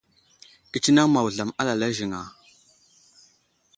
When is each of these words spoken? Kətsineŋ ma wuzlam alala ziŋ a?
Kətsineŋ 0.71 1.07
ma 1.11 1.19
wuzlam 1.23 1.51
alala 1.59 1.87
ziŋ 1.97 2.11
a? 2.19 2.21